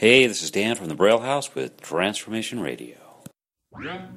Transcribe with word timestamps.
Hey, 0.00 0.26
this 0.26 0.42
is 0.42 0.50
Dan 0.50 0.76
from 0.76 0.88
the 0.88 0.94
Braille 0.94 1.18
House 1.18 1.54
with 1.54 1.78
Transformation 1.82 2.60
Radio. 2.60 2.96
Well, 3.70 4.08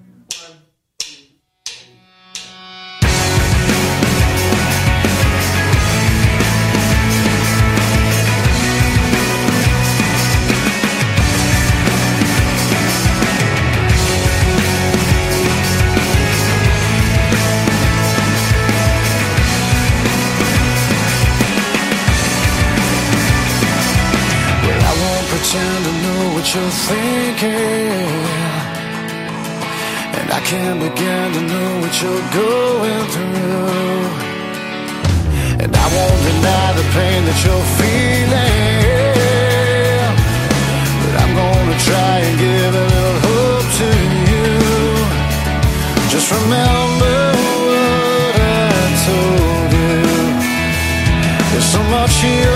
what 26.43 26.55
you're 26.55 26.77
thinking. 26.91 28.11
And 30.19 30.27
I 30.29 30.41
can't 30.43 30.77
begin 30.77 31.31
to 31.35 31.41
know 31.51 31.69
what 31.79 31.93
you're 32.01 32.27
going 32.35 33.05
through. 33.13 34.03
And 35.63 35.71
I 35.73 35.85
won't 35.95 36.21
deny 36.27 36.67
the 36.79 36.85
pain 36.95 37.21
that 37.27 37.39
you're 37.45 37.67
feeling. 37.79 38.83
But 41.01 41.13
I'm 41.21 41.31
gonna 41.41 41.77
try 41.89 42.15
and 42.27 42.35
give 42.45 42.73
a 42.75 42.85
little 42.93 43.19
hope 43.27 43.67
to 43.79 43.89
you. 44.27 44.47
Just 46.11 46.27
remember 46.39 47.19
what 47.67 48.35
I 48.35 48.75
told 49.07 49.69
you. 49.79 50.01
There's 51.51 51.69
so 51.75 51.81
much 51.95 52.13
you're 52.21 52.52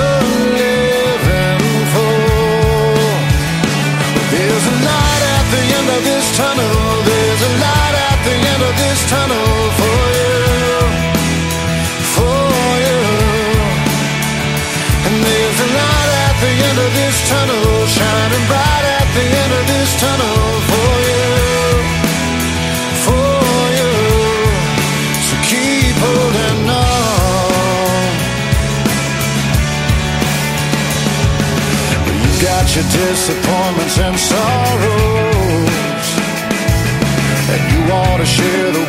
disappointments 33.28 34.00
and 34.00 34.18
sorrows. 34.18 35.68
And 37.52 37.62
you 37.74 37.92
want 37.92 38.22
to 38.22 38.26
share 38.26 38.72
the 38.72 38.87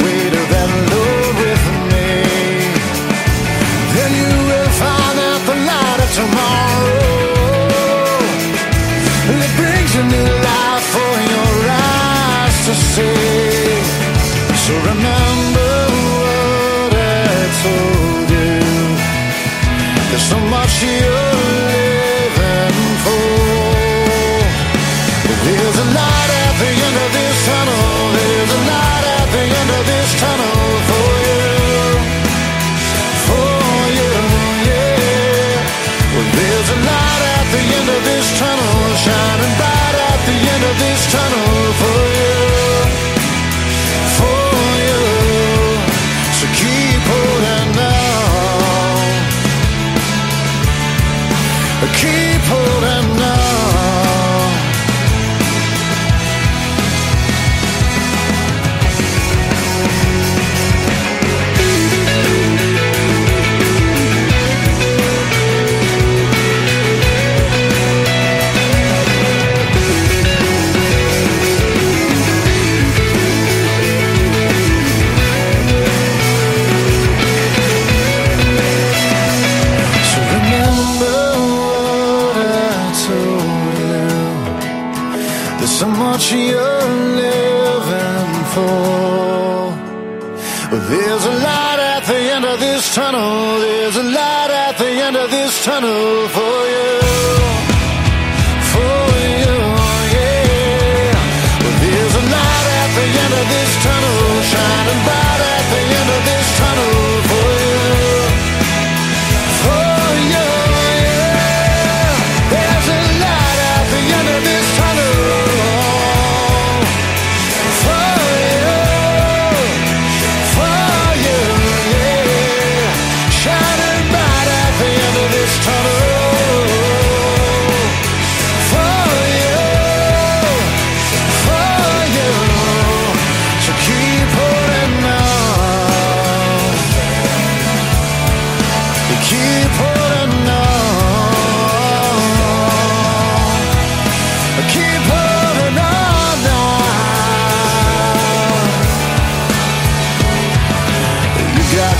There's 91.08 91.24
a 91.24 91.30
light 91.30 91.78
at 91.96 92.04
the 92.04 92.18
end 92.18 92.44
of 92.44 92.60
this 92.60 92.94
tunnel. 92.94 93.60
There's 93.60 93.96
a 93.96 94.02
light 94.02 94.50
at 94.50 94.76
the 94.76 94.90
end 94.90 95.16
of 95.16 95.30
this 95.30 95.64
tunnel 95.64 96.28
for 96.28 96.68
you. 96.68 97.67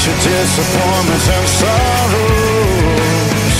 Your 0.08 0.16
disappointments 0.16 1.28
and 1.28 1.48
sorrows. 1.60 3.56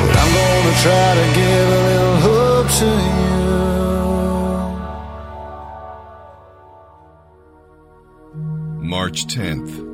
But 0.00 0.12
I'm 0.20 0.32
gonna 0.38 0.74
try 0.84 1.08
to 1.20 1.26
give 1.40 1.68
a 1.68 1.80
little 1.88 2.18
hope 2.26 2.70
to 2.80 2.90
you. 3.06 3.28
March 8.88 9.18
10th. 9.26 9.89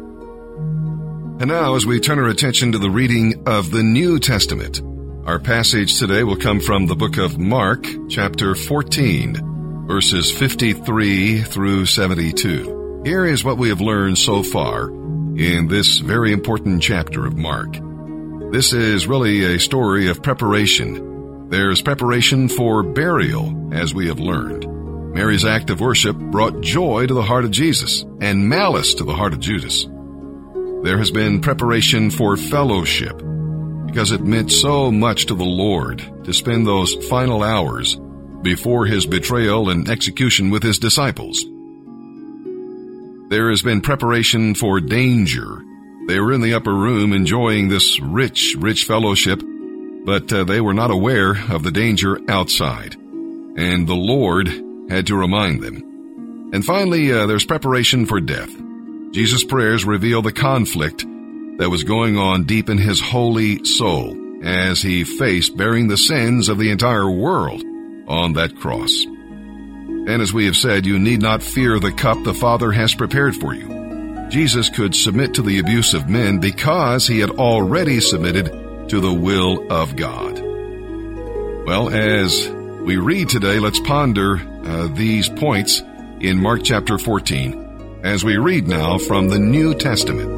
And 1.38 1.48
now, 1.50 1.74
as 1.74 1.84
we 1.84 2.00
turn 2.00 2.18
our 2.18 2.28
attention 2.28 2.72
to 2.72 2.78
the 2.78 2.88
reading 2.88 3.46
of 3.46 3.70
the 3.70 3.82
New 3.82 4.18
Testament, 4.18 4.80
our 5.26 5.38
passage 5.38 5.98
today 5.98 6.24
will 6.24 6.38
come 6.38 6.60
from 6.60 6.86
the 6.86 6.96
book 6.96 7.18
of 7.18 7.38
Mark, 7.38 7.84
chapter 8.08 8.54
14, 8.54 9.86
verses 9.86 10.32
53 10.32 11.42
through 11.42 11.84
72. 11.84 13.02
Here 13.04 13.26
is 13.26 13.44
what 13.44 13.58
we 13.58 13.68
have 13.68 13.82
learned 13.82 14.16
so 14.16 14.42
far 14.42 14.88
in 14.88 15.68
this 15.68 15.98
very 15.98 16.32
important 16.32 16.82
chapter 16.82 17.26
of 17.26 17.36
Mark. 17.36 17.76
This 18.50 18.72
is 18.72 19.06
really 19.06 19.44
a 19.44 19.60
story 19.60 20.08
of 20.08 20.22
preparation. 20.22 21.50
There's 21.50 21.82
preparation 21.82 22.48
for 22.48 22.82
burial, 22.82 23.74
as 23.74 23.92
we 23.92 24.08
have 24.08 24.20
learned. 24.20 24.66
Mary's 25.12 25.44
act 25.44 25.68
of 25.68 25.82
worship 25.82 26.16
brought 26.16 26.62
joy 26.62 27.06
to 27.06 27.12
the 27.12 27.22
heart 27.22 27.44
of 27.44 27.50
Jesus 27.50 28.06
and 28.22 28.48
malice 28.48 28.94
to 28.94 29.04
the 29.04 29.14
heart 29.14 29.34
of 29.34 29.40
Judas. 29.40 29.86
There 30.82 30.98
has 30.98 31.10
been 31.10 31.40
preparation 31.40 32.10
for 32.10 32.36
fellowship 32.36 33.16
because 33.86 34.12
it 34.12 34.20
meant 34.20 34.52
so 34.52 34.90
much 34.92 35.26
to 35.26 35.34
the 35.34 35.44
Lord 35.44 35.98
to 36.24 36.32
spend 36.32 36.66
those 36.66 36.94
final 37.08 37.42
hours 37.42 37.98
before 38.42 38.86
his 38.86 39.06
betrayal 39.06 39.70
and 39.70 39.88
execution 39.88 40.50
with 40.50 40.62
his 40.62 40.78
disciples. 40.78 41.44
There 43.28 43.50
has 43.50 43.62
been 43.62 43.80
preparation 43.80 44.54
for 44.54 44.80
danger. 44.80 45.64
They 46.06 46.20
were 46.20 46.32
in 46.32 46.42
the 46.42 46.54
upper 46.54 46.72
room 46.72 47.12
enjoying 47.12 47.68
this 47.68 47.98
rich, 47.98 48.54
rich 48.58 48.84
fellowship, 48.84 49.42
but 50.04 50.32
uh, 50.32 50.44
they 50.44 50.60
were 50.60 50.74
not 50.74 50.92
aware 50.92 51.32
of 51.50 51.64
the 51.64 51.72
danger 51.72 52.20
outside. 52.28 52.94
And 52.94 53.88
the 53.88 53.94
Lord 53.94 54.48
had 54.88 55.08
to 55.08 55.16
remind 55.16 55.62
them. 55.62 56.50
And 56.52 56.64
finally, 56.64 57.12
uh, 57.12 57.26
there's 57.26 57.46
preparation 57.46 58.06
for 58.06 58.20
death. 58.20 58.54
Jesus' 59.12 59.44
prayers 59.44 59.84
reveal 59.84 60.22
the 60.22 60.32
conflict 60.32 61.04
that 61.58 61.70
was 61.70 61.84
going 61.84 62.18
on 62.18 62.44
deep 62.44 62.68
in 62.68 62.78
his 62.78 63.00
holy 63.00 63.64
soul 63.64 64.16
as 64.44 64.82
he 64.82 65.04
faced 65.04 65.56
bearing 65.56 65.88
the 65.88 65.96
sins 65.96 66.48
of 66.48 66.58
the 66.58 66.70
entire 66.70 67.10
world 67.10 67.62
on 68.06 68.34
that 68.34 68.56
cross. 68.56 69.04
And 69.04 70.22
as 70.22 70.32
we 70.32 70.46
have 70.46 70.56
said, 70.56 70.86
you 70.86 70.98
need 70.98 71.22
not 71.22 71.42
fear 71.42 71.80
the 71.80 71.92
cup 71.92 72.22
the 72.22 72.34
Father 72.34 72.70
has 72.72 72.94
prepared 72.94 73.34
for 73.34 73.54
you. 73.54 74.28
Jesus 74.28 74.68
could 74.68 74.94
submit 74.94 75.34
to 75.34 75.42
the 75.42 75.58
abuse 75.58 75.94
of 75.94 76.08
men 76.08 76.38
because 76.38 77.06
he 77.06 77.20
had 77.20 77.30
already 77.30 78.00
submitted 78.00 78.88
to 78.88 79.00
the 79.00 79.12
will 79.12 79.72
of 79.72 79.96
God. 79.96 80.40
Well, 81.66 81.88
as 81.88 82.48
we 82.48 82.98
read 82.98 83.28
today, 83.28 83.58
let's 83.58 83.80
ponder 83.80 84.36
uh, 84.38 84.88
these 84.88 85.28
points 85.28 85.80
in 86.20 86.40
Mark 86.40 86.62
chapter 86.62 86.98
14 86.98 87.65
as 88.06 88.24
we 88.24 88.36
read 88.36 88.68
now 88.68 88.98
from 88.98 89.26
the 89.26 89.38
New 89.38 89.74
Testament. 89.74 90.30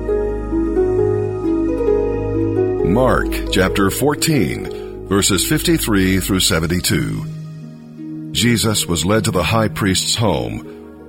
Mark 2.88 3.29
chapter 3.53 3.91
14, 3.91 5.06
verses 5.06 5.47
53 5.47 6.19
through 6.19 6.41
72. 6.41 8.32
Jesus 8.32 8.87
was 8.87 9.05
led 9.05 9.25
to 9.25 9.31
the 9.31 9.43
high 9.43 9.69
priest's 9.69 10.15
home, 10.15 10.61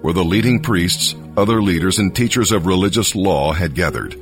where 0.02 0.14
the 0.14 0.26
leading 0.26 0.62
priests, 0.62 1.16
other 1.38 1.62
leaders, 1.62 1.98
and 1.98 2.14
teachers 2.14 2.52
of 2.52 2.66
religious 2.66 3.16
law 3.16 3.54
had 3.54 3.74
gathered. 3.74 4.20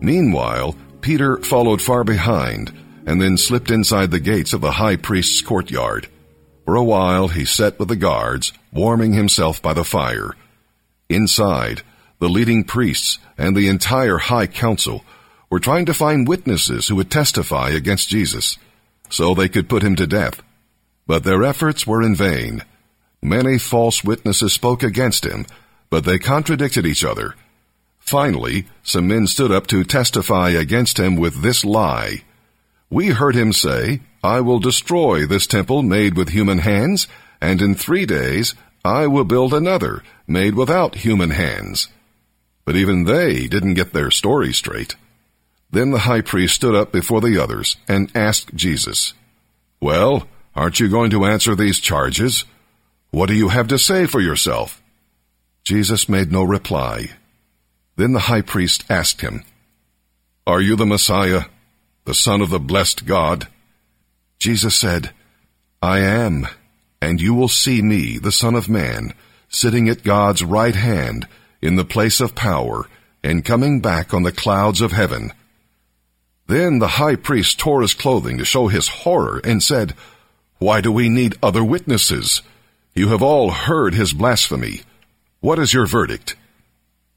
Meanwhile, 0.00 0.76
Peter 1.00 1.38
followed 1.38 1.82
far 1.82 2.04
behind 2.04 2.72
and 3.08 3.20
then 3.20 3.36
slipped 3.36 3.72
inside 3.72 4.12
the 4.12 4.20
gates 4.20 4.52
of 4.52 4.60
the 4.60 4.70
high 4.70 4.94
priest's 4.94 5.42
courtyard. 5.42 6.06
For 6.64 6.76
a 6.76 6.84
while 6.84 7.26
he 7.26 7.44
sat 7.44 7.80
with 7.80 7.88
the 7.88 7.96
guards, 7.96 8.52
warming 8.72 9.14
himself 9.14 9.60
by 9.60 9.72
the 9.72 9.82
fire. 9.82 10.36
Inside, 11.12 11.82
the 12.18 12.28
leading 12.28 12.64
priests 12.64 13.18
and 13.36 13.56
the 13.56 13.68
entire 13.68 14.18
high 14.18 14.46
council 14.46 15.04
were 15.50 15.60
trying 15.60 15.84
to 15.86 15.94
find 15.94 16.26
witnesses 16.26 16.88
who 16.88 16.96
would 16.96 17.10
testify 17.10 17.70
against 17.70 18.08
Jesus, 18.08 18.56
so 19.10 19.34
they 19.34 19.48
could 19.48 19.68
put 19.68 19.82
him 19.82 19.96
to 19.96 20.06
death. 20.06 20.42
But 21.06 21.24
their 21.24 21.44
efforts 21.44 21.86
were 21.86 22.02
in 22.02 22.14
vain. 22.14 22.64
Many 23.20 23.58
false 23.58 24.02
witnesses 24.02 24.52
spoke 24.52 24.82
against 24.82 25.26
him, 25.26 25.44
but 25.90 26.04
they 26.04 26.18
contradicted 26.18 26.86
each 26.86 27.04
other. 27.04 27.34
Finally, 27.98 28.66
some 28.82 29.06
men 29.08 29.26
stood 29.26 29.52
up 29.52 29.66
to 29.66 29.84
testify 29.84 30.50
against 30.50 30.98
him 30.98 31.16
with 31.16 31.42
this 31.42 31.64
lie. 31.64 32.22
We 32.88 33.08
heard 33.08 33.34
him 33.34 33.52
say, 33.52 34.00
I 34.24 34.40
will 34.40 34.58
destroy 34.58 35.26
this 35.26 35.46
temple 35.46 35.82
made 35.82 36.16
with 36.16 36.30
human 36.30 36.58
hands, 36.58 37.06
and 37.40 37.60
in 37.60 37.74
three 37.74 38.06
days 38.06 38.54
I 38.84 39.06
will 39.06 39.24
build 39.24 39.54
another 39.54 40.02
made 40.26 40.54
without 40.54 40.96
human 40.96 41.30
hands. 41.30 41.88
But 42.64 42.76
even 42.76 43.04
they 43.04 43.46
didn't 43.46 43.74
get 43.74 43.92
their 43.92 44.10
story 44.10 44.52
straight. 44.52 44.96
Then 45.70 45.90
the 45.90 46.00
high 46.00 46.20
priest 46.20 46.54
stood 46.54 46.74
up 46.74 46.92
before 46.92 47.20
the 47.20 47.42
others 47.42 47.76
and 47.88 48.10
asked 48.14 48.54
Jesus, 48.54 49.14
Well, 49.80 50.28
Aren't 50.54 50.80
you 50.80 50.88
going 50.88 51.10
to 51.10 51.24
answer 51.24 51.54
these 51.54 51.78
charges? 51.78 52.44
What 53.10 53.28
do 53.28 53.34
you 53.34 53.48
have 53.48 53.68
to 53.68 53.78
say 53.78 54.06
for 54.06 54.20
yourself? 54.20 54.82
Jesus 55.64 56.08
made 56.08 56.30
no 56.30 56.42
reply. 56.42 57.10
Then 57.96 58.12
the 58.12 58.20
high 58.20 58.42
priest 58.42 58.84
asked 58.90 59.20
him, 59.22 59.44
Are 60.46 60.60
you 60.60 60.76
the 60.76 60.86
Messiah, 60.86 61.44
the 62.04 62.14
Son 62.14 62.40
of 62.40 62.50
the 62.50 62.60
blessed 62.60 63.06
God? 63.06 63.48
Jesus 64.38 64.76
said, 64.76 65.12
I 65.80 66.00
am, 66.00 66.48
and 67.02 67.20
you 67.20 67.34
will 67.34 67.48
see 67.48 67.82
me, 67.82 68.16
the 68.16 68.30
Son 68.30 68.54
of 68.54 68.68
Man, 68.68 69.12
sitting 69.48 69.88
at 69.88 70.04
God's 70.04 70.44
right 70.44 70.76
hand 70.76 71.26
in 71.60 71.74
the 71.74 71.84
place 71.84 72.20
of 72.20 72.36
power 72.36 72.86
and 73.24 73.44
coming 73.44 73.80
back 73.80 74.14
on 74.14 74.22
the 74.22 74.30
clouds 74.30 74.80
of 74.80 74.92
heaven. 74.92 75.32
Then 76.46 76.78
the 76.78 77.02
high 77.02 77.16
priest 77.16 77.58
tore 77.58 77.82
his 77.82 77.92
clothing 77.92 78.38
to 78.38 78.44
show 78.44 78.68
his 78.68 78.86
horror 78.86 79.40
and 79.42 79.60
said, 79.60 79.94
why 80.58 80.80
do 80.80 80.92
we 80.92 81.08
need 81.08 81.34
other 81.42 81.64
witnesses? 81.64 82.40
You 82.94 83.08
have 83.08 83.20
all 83.20 83.50
heard 83.50 83.94
his 83.94 84.12
blasphemy. 84.12 84.82
What 85.40 85.58
is 85.58 85.74
your 85.74 85.86
verdict? 85.86 86.36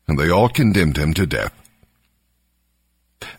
And 0.07 0.17
they 0.17 0.31
all 0.31 0.49
condemned 0.49 0.97
him 0.97 1.13
to 1.13 1.27
death. 1.27 1.53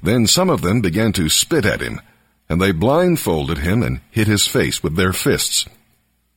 Then 0.00 0.28
some 0.28 0.48
of 0.48 0.62
them 0.62 0.80
began 0.80 1.12
to 1.14 1.28
spit 1.28 1.64
at 1.64 1.80
him, 1.80 2.00
and 2.48 2.62
they 2.62 2.70
blindfolded 2.70 3.58
him 3.58 3.82
and 3.82 4.00
hit 4.12 4.28
his 4.28 4.46
face 4.46 4.80
with 4.80 4.94
their 4.94 5.12
fists. 5.12 5.66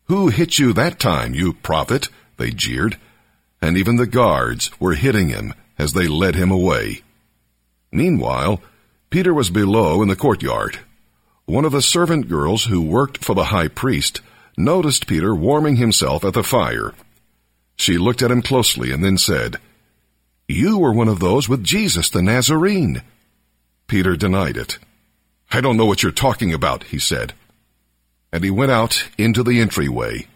Who 0.10 0.28
hit 0.28 0.60
you 0.60 0.74
that 0.74 1.00
time, 1.00 1.34
you 1.34 1.54
prophet? 1.54 2.10
They 2.38 2.52
jeered. 2.52 2.98
And 3.62 3.78
even 3.78 3.96
the 3.96 4.08
guards 4.08 4.72
were 4.80 4.94
hitting 4.94 5.30
him 5.30 5.54
as 5.78 5.94
they 5.94 6.08
led 6.08 6.36
him 6.36 6.52
away. 6.52 7.02
Meanwhile, 7.92 8.62
Peter 9.10 9.34
was 9.34 9.50
below 9.50 10.02
in 10.02 10.08
the 10.08 10.16
courtyard 10.16 10.80
one 11.50 11.66
of 11.66 11.72
the 11.72 11.82
servant 11.82 12.30
girls 12.30 12.66
who 12.66 12.80
worked 12.80 13.26
for 13.26 13.34
the 13.34 13.46
high 13.46 13.68
priest 13.68 14.22
noticed 14.56 15.08
Peter 15.08 15.34
warming 15.34 15.78
himself 15.78 16.24
at 16.24 16.36
the 16.36 16.44
fire. 16.44 16.94
She 17.76 17.98
looked 17.98 18.22
at 18.22 18.30
him 18.30 18.44
closely 18.44 18.92
and 18.92 19.04
then 19.04 19.18
said, 19.18 19.58
You 20.48 20.78
were 20.78 20.94
one 20.94 21.08
of 21.08 21.20
those 21.20 21.50
with 21.50 21.64
Jesus 21.64 22.10
the 22.10 22.22
Nazarene. 22.22 23.02
Peter 23.88 24.16
denied 24.16 24.58
it. 24.58 24.78
I 25.52 25.60
don't 25.60 25.76
know 25.76 25.88
what 25.88 26.04
you're 26.04 26.12
talking 26.12 26.54
about, 26.54 26.84
he 26.84 27.00
said. 27.00 27.34
And 28.32 28.44
he 28.44 28.52
went 28.52 28.72
out 28.72 29.10
into 29.18 29.44
the 29.44 29.60
entryway. 29.60 30.28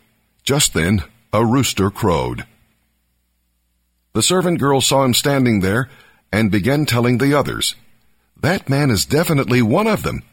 Just 0.44 0.74
then, 0.74 1.04
a 1.32 1.46
rooster 1.46 1.90
crowed. 1.90 2.46
The 4.14 4.24
servant 4.24 4.60
girl 4.60 4.82
saw 4.82 5.04
him 5.04 5.14
standing 5.14 5.62
there 5.62 5.90
and 6.32 6.52
began 6.52 6.86
telling 6.86 7.18
the 7.18 7.38
others, 7.38 7.76
That 8.40 8.70
man 8.70 8.90
is 8.90 9.06
definitely 9.06 9.62
one 9.62 9.88
of 9.88 10.04
them. 10.04 10.24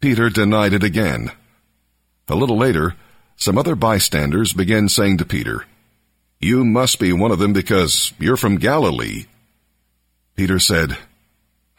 Peter 0.00 0.28
denied 0.28 0.72
it 0.72 0.82
again. 0.82 1.30
A 2.28 2.34
little 2.34 2.56
later, 2.56 2.94
some 3.36 3.58
other 3.58 3.74
bystanders 3.74 4.52
began 4.52 4.88
saying 4.88 5.18
to 5.18 5.24
Peter, 5.24 5.66
You 6.40 6.64
must 6.64 6.98
be 6.98 7.12
one 7.12 7.30
of 7.30 7.38
them 7.38 7.52
because 7.52 8.12
you're 8.18 8.36
from 8.36 8.58
Galilee. 8.58 9.26
Peter 10.36 10.58
said, 10.58 10.96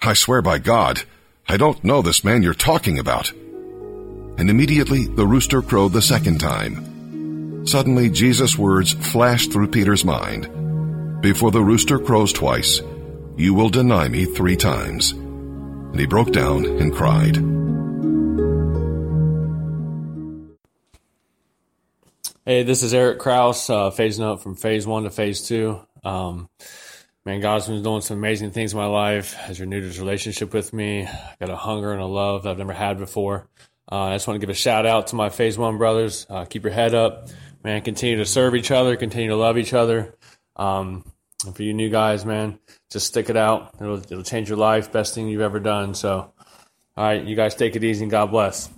I 0.01 0.13
swear 0.13 0.41
by 0.41 0.59
God, 0.59 1.03
I 1.47 1.57
don't 1.57 1.83
know 1.83 2.01
this 2.01 2.23
man 2.23 2.43
you're 2.43 2.53
talking 2.53 2.97
about. 2.97 3.31
And 4.37 4.49
immediately 4.49 5.07
the 5.07 5.25
rooster 5.25 5.61
crowed 5.61 5.93
the 5.93 6.01
second 6.01 6.39
time. 6.39 7.65
Suddenly 7.65 8.09
Jesus' 8.09 8.57
words 8.57 8.93
flashed 8.93 9.51
through 9.51 9.69
Peter's 9.69 10.05
mind. 10.05 11.21
Before 11.21 11.51
the 11.51 11.61
rooster 11.61 11.97
crows 11.97 12.33
twice, 12.33 12.81
you 13.37 13.53
will 13.53 13.69
deny 13.69 14.07
me 14.07 14.25
three 14.25 14.55
times. 14.55 15.11
And 15.11 15.99
he 15.99 16.05
broke 16.05 16.31
down 16.31 16.65
and 16.65 16.93
cried. 16.93 17.37
Hey, 22.45 22.61
this 22.61 22.83
is 22.83 22.93
Eric 22.93 23.17
Kraus, 23.17 23.69
uh, 23.71 23.89
phasing 23.89 24.21
up 24.21 24.43
from 24.43 24.55
phase 24.55 24.85
one 24.85 25.03
to 25.03 25.09
phase 25.09 25.47
two. 25.47 25.79
Um, 26.03 26.47
man, 27.25 27.39
God's 27.41 27.67
been 27.67 27.81
doing 27.81 28.01
some 28.01 28.17
amazing 28.17 28.51
things 28.51 28.73
in 28.73 28.77
my 28.77 28.85
life. 28.85 29.35
As 29.47 29.59
renewed 29.59 29.83
his 29.83 29.99
relationship 29.99 30.53
with 30.53 30.71
me, 30.71 31.07
I 31.07 31.35
got 31.39 31.49
a 31.49 31.55
hunger 31.55 31.91
and 31.91 32.01
a 32.01 32.05
love 32.05 32.43
that 32.43 32.49
I've 32.49 32.57
never 32.59 32.73
had 32.73 32.99
before. 32.99 33.47
Uh, 33.91 34.03
I 34.03 34.15
just 34.15 34.27
want 34.27 34.35
to 34.35 34.39
give 34.39 34.49
a 34.49 34.57
shout 34.57 34.85
out 34.85 35.07
to 35.07 35.15
my 35.15 35.29
phase 35.29 35.57
one 35.57 35.77
brothers. 35.77 36.25
Uh, 36.29 36.45
keep 36.45 36.63
your 36.63 36.73
head 36.73 36.95
up, 36.95 37.29
man. 37.63 37.81
Continue 37.81 38.17
to 38.17 38.25
serve 38.25 38.55
each 38.55 38.71
other, 38.71 38.95
continue 38.95 39.29
to 39.29 39.35
love 39.35 39.57
each 39.57 39.73
other. 39.73 40.15
Um, 40.55 41.05
and 41.45 41.55
for 41.55 41.63
you 41.63 41.73
new 41.73 41.89
guys, 41.89 42.25
man, 42.25 42.59
just 42.91 43.07
stick 43.07 43.29
it 43.29 43.37
out. 43.37 43.75
It'll, 43.79 43.97
it'll 43.97 44.23
change 44.23 44.49
your 44.49 44.57
life. 44.57 44.91
Best 44.91 45.13
thing 45.13 45.27
you've 45.27 45.41
ever 45.41 45.59
done. 45.59 45.93
So, 45.93 46.33
all 46.97 47.03
right, 47.03 47.23
you 47.23 47.35
guys 47.35 47.55
take 47.55 47.75
it 47.75 47.83
easy 47.83 48.03
and 48.03 48.11
God 48.11 48.31
bless. 48.31 48.69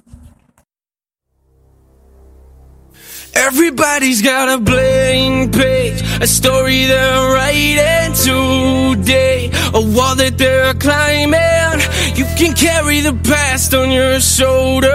Everybody's 3.46 4.22
got 4.24 4.50
a 4.50 4.58
blank 4.58 5.54
page, 5.54 6.02
a 6.22 6.28
story 6.28 6.86
they're 6.86 7.34
writing 7.34 8.14
today, 8.14 9.52
a 9.74 9.82
wall 9.82 10.16
that 10.16 10.38
they're 10.38 10.74
climbing. 10.74 11.80
You 12.16 12.26
can 12.36 12.56
carry 12.56 13.02
the 13.02 13.14
past 13.24 13.76
on 13.76 13.92
your 13.92 14.20
shoulders. 14.20 14.88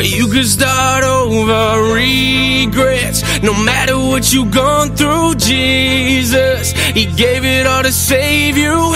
You 0.00 0.28
can 0.28 0.44
start 0.44 1.04
over 1.04 1.92
regrets. 1.92 3.42
No 3.42 3.52
matter 3.62 3.98
what 3.98 4.32
you've 4.32 4.50
gone 4.50 4.96
through, 4.96 5.34
Jesus, 5.34 6.72
He 6.92 7.04
gave 7.04 7.44
it 7.44 7.66
all 7.66 7.82
to 7.82 7.92
save 7.92 8.56
you. 8.56 8.94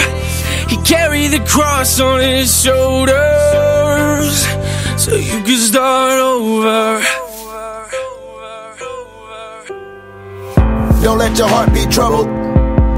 He 0.68 0.78
carried 0.84 1.28
the 1.28 1.44
cross 1.46 2.00
on 2.00 2.20
his 2.20 2.62
shoulders 2.62 4.46
so 4.96 5.14
you 5.14 5.42
can 5.44 5.58
start 5.58 6.18
over. 6.18 7.21
Don't 11.02 11.18
let 11.18 11.36
your 11.36 11.48
heart 11.48 11.74
be 11.74 11.84
troubled. 11.86 12.28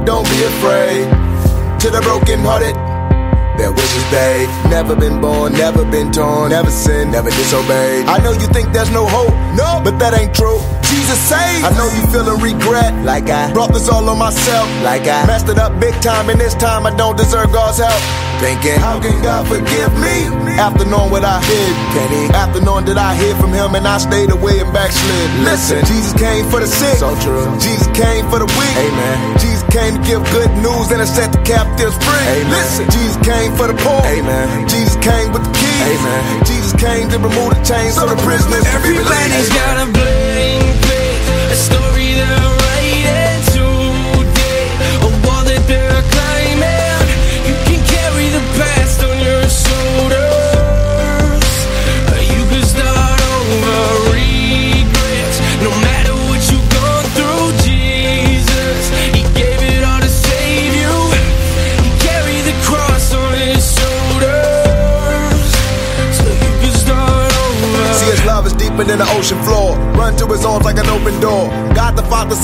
Don't 0.04 0.28
be 0.28 0.44
afraid. 0.44 1.08
To 1.80 1.88
the 1.88 2.00
brokenhearted, 2.02 2.76
their 3.56 3.73
wishes 3.73 4.11
they 4.11 4.46
never 4.68 4.94
been 4.94 5.23
born, 5.23 5.52
never 5.54 5.84
been 5.90 6.12
torn, 6.12 6.50
never 6.50 6.70
sinned, 6.70 7.12
never 7.12 7.30
disobeyed. 7.30 8.06
I 8.06 8.18
know 8.18 8.32
you 8.32 8.46
think 8.49 8.73
there's 8.73 8.90
no 8.90 9.06
hope, 9.06 9.32
no, 9.56 9.80
but 9.82 9.99
that 10.00 10.12
ain't 10.12 10.34
true. 10.34 10.61
Jesus 10.91 11.19
saved. 11.19 11.64
I 11.64 11.71
know 11.76 11.88
you 11.91 12.05
feeling 12.12 12.41
regret, 12.41 12.93
like 13.05 13.31
I 13.31 13.53
brought 13.53 13.73
this 13.73 13.88
all 13.88 14.09
on 14.09 14.19
myself, 14.19 14.69
like 14.83 15.07
I 15.07 15.26
messed 15.26 15.49
it 15.49 15.59
up 15.59 15.79
big 15.81 15.95
time, 16.00 16.29
and 16.29 16.41
this 16.41 16.55
time 16.55 16.87
I 16.87 16.95
don't 16.97 17.17
deserve 17.17 17.53
God's 17.53 17.79
help. 17.79 18.03
Thinking, 18.43 18.76
how 18.83 19.00
can 19.00 19.14
God 19.23 19.47
forgive 19.47 19.95
me 20.03 20.26
after 20.59 20.85
knowing 20.85 21.11
what 21.11 21.25
I 21.25 21.41
did? 21.47 21.73
Can 21.95 22.09
He? 22.11 22.23
After 22.35 22.61
knowing 22.61 22.85
that 22.87 22.99
I 22.99 23.14
hid 23.14 23.37
from 23.38 23.55
Him 23.55 23.75
and 23.79 23.87
I 23.87 23.97
stayed 23.99 24.31
away 24.31 24.59
and 24.59 24.73
backslid. 24.75 25.31
Listen, 25.47 25.81
Jesus 25.87 26.12
came 26.19 26.45
for 26.50 26.61
the 26.61 26.67
sick, 26.67 26.99
so 26.99 27.14
true. 27.23 27.47
Jesus 27.62 27.87
came 27.95 28.26
for 28.29 28.43
the 28.43 28.50
weak, 28.59 28.75
amen. 28.75 29.38
Jesus 29.38 29.62
came 29.71 29.95
to 29.97 30.03
give 30.03 30.21
good 30.35 30.50
news 30.61 30.91
and 30.91 30.99
to 30.99 31.07
set 31.07 31.31
the 31.31 31.41
captives 31.47 31.95
free. 32.03 32.26
Amen. 32.43 32.50
Listen, 32.50 32.85
Jesus 32.91 33.17
came 33.23 33.55
for 33.55 33.71
the 33.71 33.79
poor, 33.79 34.03
amen. 34.03 34.69
Jesus 34.69 34.99
came 34.99 35.31
with 35.33 35.47
the 35.47 35.55
keys, 35.55 35.87
amen. 35.95 36.21
Jesus 36.45 36.75
came 36.75 37.07
to 37.14 37.19
remove 37.23 37.55
the 37.55 37.62
chains 37.62 37.95
so 37.95 38.05
the 38.11 38.19
prisoners 38.26 38.67
can 38.67 38.83
be 38.83 38.99
released. 38.99 39.14
Everybody's 39.14 39.50
got 39.55 39.79
a 39.79 39.87
blank 39.95 40.24
a 41.54 41.56
story 41.56 41.93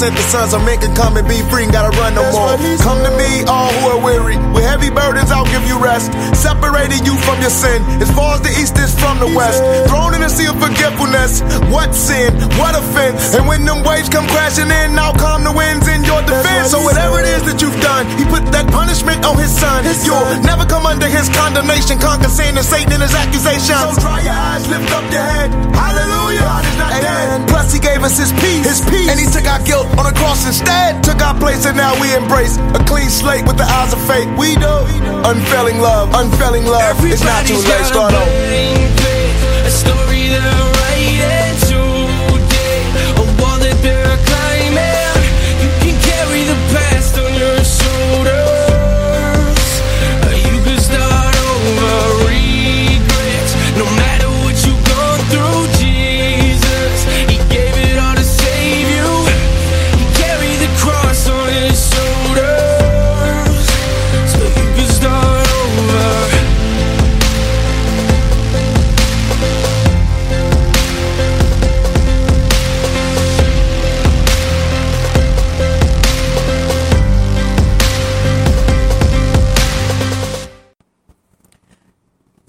sent 0.00 0.16
the 0.16 0.24
Son 0.32 0.48
so 0.48 0.56
men 0.64 0.80
can 0.80 0.96
come 0.96 1.20
and 1.20 1.28
be 1.28 1.44
free 1.52 1.68
and 1.68 1.72
gotta 1.76 1.92
run 2.00 2.16
no 2.16 2.24
more. 2.32 2.56
Come 2.80 3.04
to 3.04 3.12
me, 3.20 3.44
all 3.44 3.68
who 3.68 3.92
are 3.92 4.00
weary. 4.00 4.40
With 4.56 4.64
heavy 4.64 4.88
burdens, 4.88 5.28
I'll 5.28 5.44
give 5.52 5.60
you 5.68 5.76
rest. 5.76 6.08
Separating 6.32 7.04
you 7.04 7.12
from 7.20 7.36
your 7.44 7.52
sin. 7.52 7.84
As 8.00 8.08
far 8.16 8.40
as 8.40 8.40
the 8.40 8.48
east 8.56 8.80
is 8.80 8.96
from 8.96 9.20
the 9.20 9.28
west. 9.36 9.60
Thrown 9.92 10.16
in 10.16 10.24
the 10.24 10.32
sea 10.32 10.48
of 10.48 10.56
forgetfulness. 10.56 11.44
What 11.68 11.92
sin? 11.92 12.32
What 12.56 12.72
offense? 12.72 13.36
And 13.36 13.44
when 13.44 13.68
them 13.68 13.84
waves 13.84 14.08
come 14.08 14.24
crashing 14.32 14.72
in, 14.72 14.96
I'll 14.96 15.12
calm 15.12 15.44
the 15.44 15.52
winds 15.52 15.84
in 15.84 16.00
your 16.08 16.24
defense. 16.24 16.72
So 16.72 16.80
whatever 16.80 17.20
it 17.20 17.28
is 17.36 17.44
that 17.44 17.60
you've 17.60 17.76
done, 17.84 18.08
he 18.16 18.24
put 18.24 18.48
that 18.56 18.72
punishment 18.72 19.20
on 19.28 19.36
his 19.36 19.52
son. 19.52 19.84
You'll 19.84 20.40
never 20.48 20.64
come 20.64 20.88
under 20.88 21.12
his 21.12 21.28
condemnation. 21.28 22.00
Conquer 22.00 22.32
sin 22.32 22.56
and 22.56 22.64
Satan 22.64 22.96
and 22.96 23.04
his 23.04 23.12
accusations. 23.12 23.68
So 23.68 24.00
dry 24.00 24.24
your 24.24 24.32
eyes, 24.32 24.64
lift 24.64 24.88
up 24.96 25.04
your 25.12 25.28
head. 25.28 25.52
Hallelujah. 25.76 26.40
God 26.40 26.64
is 26.64 26.78
not 26.80 26.90
dead. 26.96 27.48
Plus, 27.52 27.68
he 27.76 27.80
gave 27.84 28.00
us 28.00 28.16
his 28.16 28.32
peace. 28.40 28.64
His 28.64 28.80
peace. 28.88 29.12
And 29.12 29.20
he 29.20 29.28
took 29.28 29.44
our 29.44 29.60
guilt 29.68 29.89
on 29.98 30.04
the 30.04 30.16
cross 30.16 30.46
instead. 30.46 31.02
Took 31.02 31.20
our 31.22 31.38
place, 31.38 31.66
and 31.66 31.76
now 31.76 31.98
we 32.00 32.14
embrace 32.14 32.56
a 32.58 32.82
clean 32.86 33.10
slate 33.10 33.46
with 33.46 33.56
the 33.56 33.64
eyes 33.64 33.92
of 33.92 34.00
faith. 34.06 34.28
We 34.38 34.56
know 34.56 34.86
unfailing 35.24 35.78
love, 35.78 36.10
unfailing 36.14 36.64
love. 36.66 36.96
It's 37.04 37.22
not 37.22 37.46
too 37.46 37.54
late. 37.54 37.86
Start 37.86 38.12
over. 38.12 38.30
a 39.66 39.70
story 39.70 40.28
they're 40.28 40.69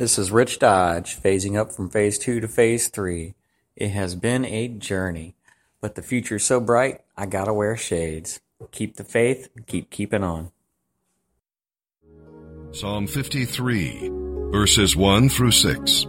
This 0.01 0.17
is 0.17 0.31
Rich 0.31 0.57
Dodge, 0.57 1.21
phasing 1.21 1.55
up 1.55 1.71
from 1.71 1.87
phase 1.87 2.17
two 2.17 2.39
to 2.39 2.47
phase 2.47 2.87
three. 2.87 3.35
It 3.75 3.89
has 3.89 4.15
been 4.15 4.45
a 4.45 4.67
journey, 4.67 5.35
but 5.79 5.93
the 5.93 6.01
future's 6.01 6.43
so 6.43 6.59
bright, 6.59 7.01
I 7.15 7.27
gotta 7.27 7.53
wear 7.53 7.77
shades. 7.77 8.39
Keep 8.71 8.95
the 8.95 9.03
faith, 9.03 9.49
keep 9.67 9.91
keeping 9.91 10.23
on. 10.23 10.49
Psalm 12.71 13.05
53, 13.05 14.09
verses 14.51 14.95
1 14.95 15.29
through 15.29 15.51
6. 15.51 16.03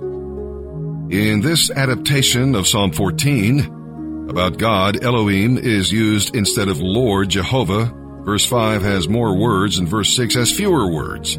In 1.11 1.43
this 1.43 1.71
adaptation 1.71 2.55
of 2.55 2.67
Psalm 2.67 2.93
14, 2.93 4.27
about 4.31 4.57
God, 4.57 5.05
Elohim 5.05 5.59
is 5.59 5.93
used 5.93 6.35
instead 6.35 6.69
of 6.69 6.81
Lord 6.81 7.29
Jehovah. 7.29 7.93
Verse 8.25 8.47
5 8.47 8.81
has 8.81 9.07
more 9.07 9.37
words 9.37 9.77
and 9.77 9.87
verse 9.87 10.17
6 10.17 10.35
has 10.37 10.51
fewer 10.51 10.91
words. 10.91 11.39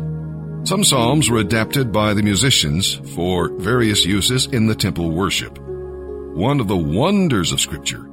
Some 0.65 0.86
psalms 0.86 1.29
were 1.29 1.39
adapted 1.39 1.91
by 1.91 2.13
the 2.13 2.24
musicians 2.24 2.96
for 3.15 3.50
various 3.58 4.05
uses 4.05 4.46
in 4.46 4.67
the 4.67 4.75
temple 4.75 5.12
worship. 5.12 5.60
One 5.60 6.62
of 6.62 6.70
the 6.70 6.77
wonders 6.77 7.51
of 7.51 7.60
Scripture 7.60 8.10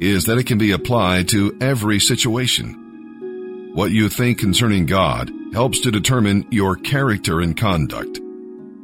is 0.00 0.24
that 0.24 0.36
it 0.36 0.48
can 0.48 0.58
be 0.58 0.72
applied 0.72 1.28
to 1.28 1.56
every 1.60 2.00
situation. 2.00 3.70
What 3.74 3.92
you 3.92 4.08
think 4.08 4.38
concerning 4.38 4.86
God 4.86 5.30
helps 5.52 5.78
to 5.82 5.92
determine 5.92 6.48
your 6.50 6.74
character 6.74 7.40
and 7.40 7.56
conduct. 7.56 8.18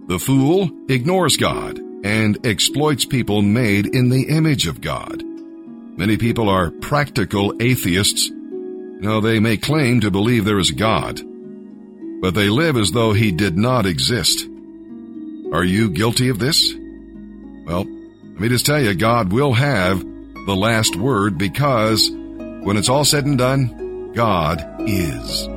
The 0.06 0.20
fool 0.20 0.70
ignores 0.88 1.37
God 1.37 1.76
and 2.04 2.46
exploits 2.46 3.04
people 3.04 3.42
made 3.42 3.87
in 3.87 4.10
the 4.10 4.28
image 4.28 4.68
of 4.68 4.80
God. 4.80 5.25
Many 5.98 6.18
people 6.18 6.48
are 6.48 6.70
practical 6.70 7.52
atheists. 7.60 8.30
Now, 8.30 9.18
they 9.18 9.40
may 9.40 9.56
claim 9.56 10.02
to 10.02 10.12
believe 10.12 10.44
there 10.44 10.60
is 10.60 10.70
a 10.70 10.76
God, 10.76 11.20
but 12.20 12.34
they 12.34 12.48
live 12.48 12.76
as 12.76 12.90
though 12.90 13.12
he 13.12 13.32
did 13.32 13.56
not 13.56 13.87
exist. 13.87 14.48
Are 15.52 15.64
you 15.64 15.90
guilty 15.90 16.28
of 16.28 16.38
this? 16.38 16.75
Well, 17.64 17.84
let 17.84 18.40
me 18.40 18.48
just 18.48 18.66
tell 18.66 18.80
you, 18.80 18.94
God 18.94 19.32
will 19.32 19.52
have 19.52 20.00
the 20.00 20.56
last 20.56 20.96
word 20.96 21.38
because 21.38 22.10
when 22.10 22.76
it's 22.76 22.88
all 22.88 23.04
said 23.04 23.25
and 23.25 23.38
done, 23.38 24.12
God 24.12 24.64
is. 24.80 25.48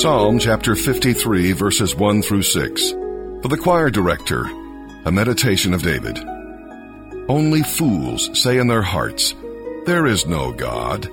Psalm 0.00 0.38
chapter 0.38 0.74
53 0.74 1.52
verses 1.52 1.94
1 1.94 2.22
through 2.22 2.42
6. 2.42 2.90
For 2.90 3.48
the 3.48 3.56
choir 3.56 3.90
director, 3.90 4.44
a 5.04 5.12
meditation 5.12 5.72
of 5.72 5.82
David. 5.82 6.18
Only 7.28 7.62
fools 7.62 8.30
say 8.42 8.58
in 8.58 8.66
their 8.66 8.82
hearts, 8.82 9.34
There 9.86 10.06
is 10.06 10.26
no 10.26 10.52
God. 10.52 11.08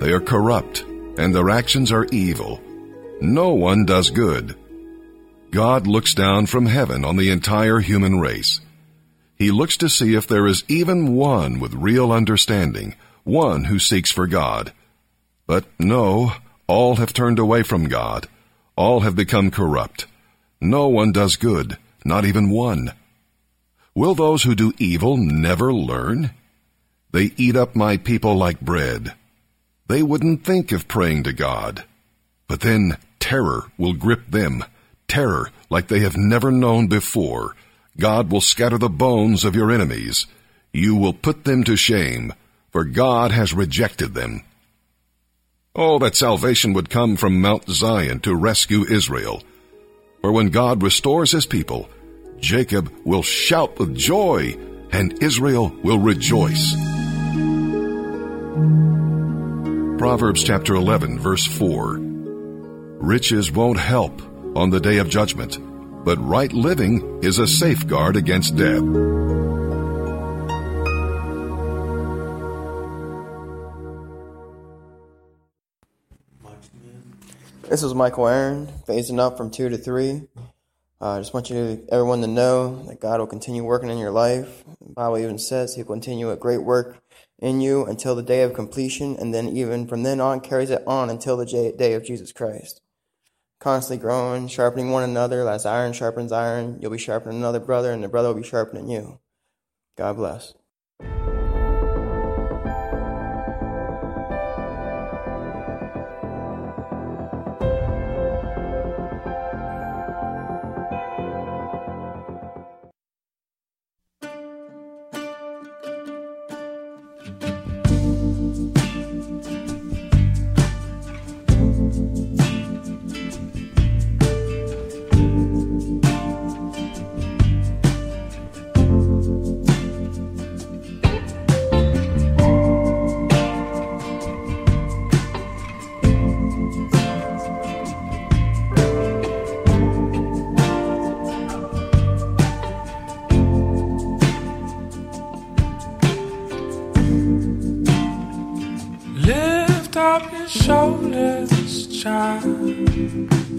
They 0.00 0.12
are 0.12 0.20
corrupt, 0.20 0.84
and 1.16 1.34
their 1.34 1.50
actions 1.50 1.92
are 1.92 2.06
evil. 2.12 2.60
No 3.20 3.54
one 3.54 3.84
does 3.84 4.10
good. 4.10 4.56
God 5.50 5.86
looks 5.86 6.14
down 6.14 6.46
from 6.46 6.66
heaven 6.66 7.04
on 7.04 7.16
the 7.16 7.30
entire 7.30 7.78
human 7.78 8.18
race. 8.18 8.60
He 9.36 9.50
looks 9.50 9.76
to 9.78 9.88
see 9.88 10.14
if 10.14 10.26
there 10.26 10.46
is 10.46 10.64
even 10.68 11.14
one 11.14 11.60
with 11.60 11.74
real 11.74 12.12
understanding, 12.12 12.96
one 13.22 13.64
who 13.64 13.78
seeks 13.78 14.10
for 14.10 14.26
God. 14.26 14.72
But 15.46 15.64
no, 15.78 16.32
all 16.66 16.96
have 16.96 17.12
turned 17.12 17.38
away 17.38 17.62
from 17.62 17.88
God. 17.88 18.28
All 18.76 19.00
have 19.00 19.14
become 19.14 19.50
corrupt. 19.50 20.06
No 20.60 20.88
one 20.88 21.12
does 21.12 21.36
good, 21.36 21.78
not 22.04 22.24
even 22.24 22.50
one. 22.50 22.92
Will 23.94 24.14
those 24.14 24.42
who 24.42 24.54
do 24.54 24.72
evil 24.78 25.16
never 25.16 25.72
learn? 25.72 26.30
They 27.12 27.30
eat 27.36 27.54
up 27.54 27.76
my 27.76 27.96
people 27.96 28.34
like 28.34 28.60
bread. 28.60 29.14
They 29.86 30.02
wouldn't 30.02 30.44
think 30.44 30.72
of 30.72 30.88
praying 30.88 31.24
to 31.24 31.32
God. 31.32 31.84
But 32.48 32.60
then 32.60 32.96
terror 33.20 33.70
will 33.78 33.92
grip 33.92 34.30
them, 34.30 34.64
terror 35.08 35.50
like 35.70 35.88
they 35.88 36.00
have 36.00 36.16
never 36.16 36.50
known 36.50 36.86
before. 36.86 37.54
God 37.98 38.30
will 38.30 38.40
scatter 38.40 38.78
the 38.78 38.88
bones 38.88 39.44
of 39.44 39.54
your 39.54 39.70
enemies. 39.70 40.26
You 40.72 40.96
will 40.96 41.12
put 41.12 41.44
them 41.44 41.64
to 41.64 41.76
shame, 41.76 42.32
for 42.72 42.84
God 42.84 43.30
has 43.30 43.54
rejected 43.54 44.14
them. 44.14 44.42
Oh, 45.76 45.98
that 45.98 46.16
salvation 46.16 46.72
would 46.72 46.90
come 46.90 47.16
from 47.16 47.40
Mount 47.40 47.68
Zion 47.68 48.20
to 48.20 48.34
rescue 48.34 48.84
Israel. 48.84 49.42
For 50.20 50.32
when 50.32 50.48
God 50.50 50.82
restores 50.82 51.32
his 51.32 51.46
people, 51.46 51.88
Jacob 52.40 52.92
will 53.04 53.22
shout 53.22 53.78
with 53.78 53.96
joy 53.96 54.56
and 54.92 55.22
Israel 55.22 55.74
will 55.82 55.98
rejoice. 55.98 56.93
Proverbs 60.04 60.44
chapter 60.44 60.74
11 60.74 61.18
verse 61.18 61.46
4. 61.46 61.96
Riches 61.96 63.50
won't 63.50 63.80
help 63.80 64.20
on 64.54 64.68
the 64.68 64.78
day 64.78 64.98
of 64.98 65.08
judgment, 65.08 65.56
but 66.04 66.18
right 66.18 66.52
living 66.52 67.20
is 67.22 67.38
a 67.38 67.46
safeguard 67.46 68.14
against 68.14 68.54
death. 68.54 68.82
This 77.62 77.82
is 77.82 77.94
Michael 77.94 78.28
Aaron, 78.28 78.66
phasing 78.86 79.18
up 79.18 79.38
from 79.38 79.50
two 79.50 79.70
to 79.70 79.78
three. 79.78 80.28
I 81.00 81.16
uh, 81.16 81.18
just 81.20 81.32
want 81.32 81.48
you, 81.48 81.82
everyone, 81.90 82.20
to 82.20 82.26
know 82.26 82.84
that 82.88 83.00
God 83.00 83.20
will 83.20 83.26
continue 83.26 83.64
working 83.64 83.88
in 83.88 83.96
your 83.96 84.10
life. 84.10 84.64
The 84.86 84.92
Bible 84.92 85.16
even 85.16 85.38
says 85.38 85.74
He'll 85.74 85.86
continue 85.86 86.30
a 86.30 86.36
great 86.36 86.62
work 86.62 87.02
in 87.44 87.60
you 87.60 87.84
until 87.84 88.14
the 88.14 88.22
day 88.22 88.40
of 88.40 88.54
completion, 88.54 89.16
and 89.16 89.34
then 89.34 89.50
even 89.50 89.86
from 89.86 90.02
then 90.02 90.18
on 90.18 90.40
carries 90.40 90.70
it 90.70 90.82
on 90.86 91.10
until 91.10 91.36
the 91.36 91.74
day 91.76 91.92
of 91.92 92.02
Jesus 92.02 92.32
Christ. 92.32 92.80
Constantly 93.60 94.00
growing, 94.00 94.48
sharpening 94.48 94.90
one 94.90 95.02
another, 95.02 95.46
as 95.46 95.66
iron 95.66 95.92
sharpens 95.92 96.32
iron. 96.32 96.78
You'll 96.80 96.90
be 96.90 96.98
sharpening 96.98 97.38
another 97.38 97.60
brother, 97.60 97.92
and 97.92 98.02
the 98.02 98.08
brother 98.08 98.28
will 98.28 98.40
be 98.40 98.48
sharpening 98.48 98.88
you. 98.88 99.20
God 99.94 100.16
bless. 100.16 100.54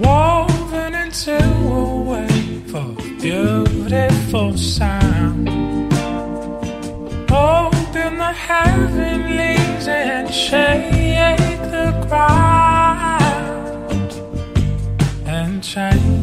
woven 0.00 0.94
into 0.94 1.36
a 1.36 2.00
wave 2.10 2.74
of 2.74 2.96
beautiful 3.20 4.56
sound. 4.56 5.48
Open 7.30 8.18
the 8.18 8.32
heavenlies 8.32 9.88
and 9.88 10.32
shake 10.32 11.60
the 11.70 11.90
ground 12.08 12.88
and 15.26 15.62
change. 15.62 16.17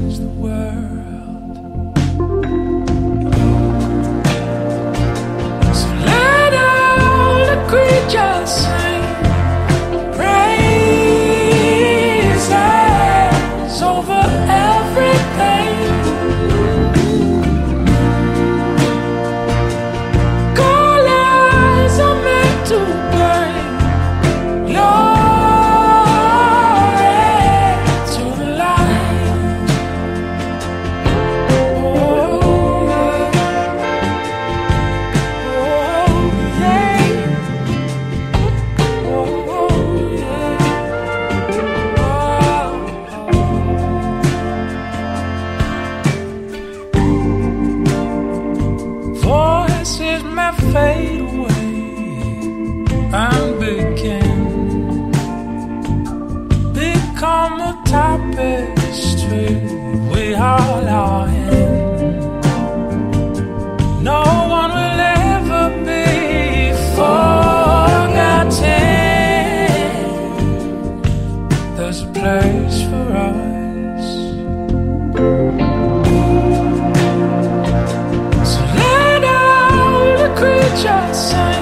Our 80.88 81.14
song. 81.14 81.55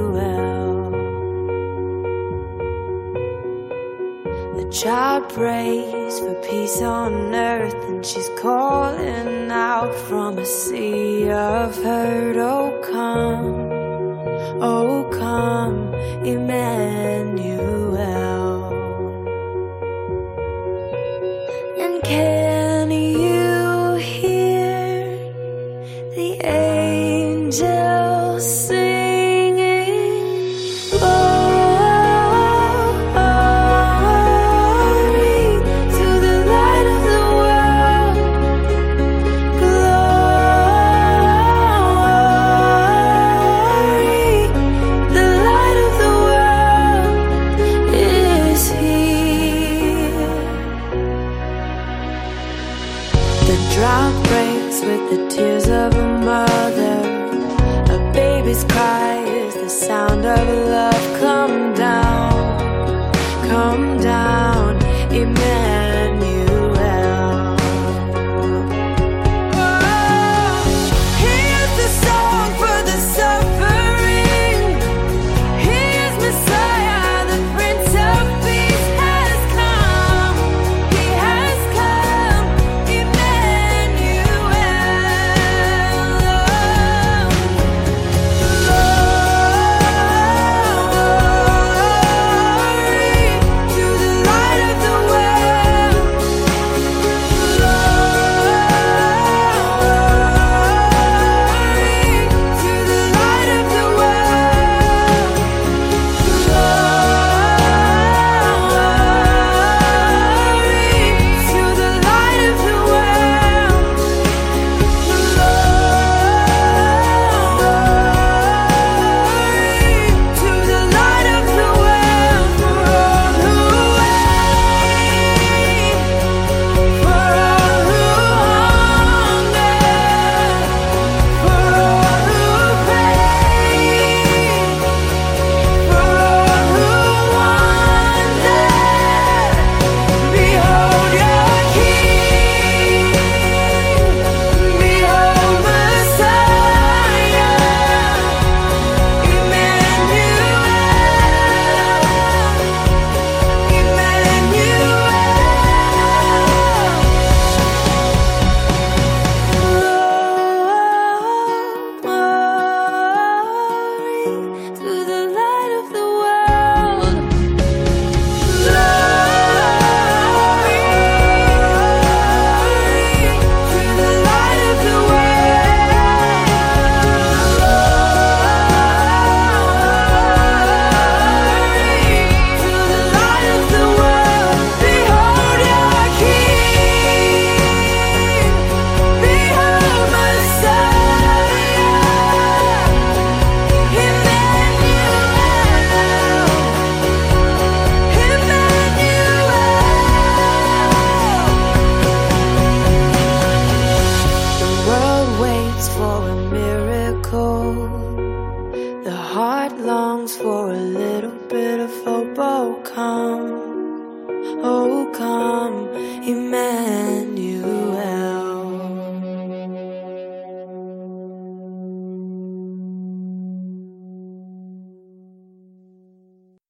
The 4.58 4.68
child 4.72 5.24
prays 5.30 6.20
for 6.20 6.36
peace 6.48 6.82
on 6.82 7.14
earth, 7.36 7.82
and 7.90 8.06
she's 8.06 8.30
calling 8.40 9.52
out 9.52 9.94
from 10.08 10.38
a 10.38 10.46
sea 10.46 11.30
of 11.30 11.76
hurt. 11.84 12.38
Oh, 12.38 12.70
come, 12.94 13.56
oh, 14.72 15.04
come, 15.22 15.78
Emmanuel. 16.36 18.27